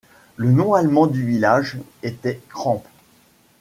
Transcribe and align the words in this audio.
Le 0.35 0.51
nom 0.51 0.73
allemand 0.73 1.05
du 1.05 1.23
village 1.23 1.77
était 2.01 2.41
Krampe. 2.49 2.87